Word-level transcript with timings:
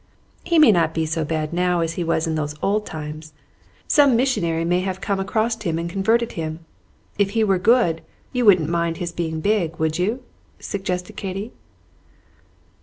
"He 0.43 0.57
may 0.57 0.71
not 0.71 0.95
be 0.95 1.05
so 1.05 1.23
bad 1.23 1.53
now 1.53 1.81
as 1.81 1.93
he 1.93 2.03
was 2.03 2.25
in 2.25 2.33
those 2.33 2.55
old 2.63 2.87
times. 2.87 3.33
Some 3.87 4.15
missionary 4.15 4.65
may 4.65 4.79
have 4.79 4.99
come 4.99 5.19
across 5.19 5.61
him 5.61 5.77
and 5.77 5.87
converted 5.87 6.31
him. 6.31 6.65
If 7.19 7.29
he 7.37 7.43
were 7.43 7.59
good, 7.59 8.01
you 8.33 8.43
wouldn't 8.43 8.67
mind 8.67 8.97
his 8.97 9.11
being 9.11 9.41
big, 9.41 9.75
would 9.75 9.99
you?" 9.99 10.23
suggested 10.59 11.17
Katy. 11.17 11.51